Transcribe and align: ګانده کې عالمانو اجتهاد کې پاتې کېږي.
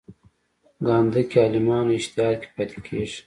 ګانده 0.85 1.21
کې 1.29 1.37
عالمانو 1.43 1.95
اجتهاد 1.99 2.35
کې 2.41 2.49
پاتې 2.55 2.77
کېږي. 2.85 3.19